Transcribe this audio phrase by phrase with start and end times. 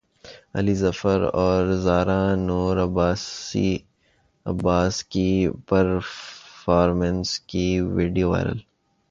[0.55, 2.77] علی ظفر اور زارا نور
[4.45, 5.29] عباس کی
[5.67, 8.59] پرفارمنس کی ویڈیو وائرل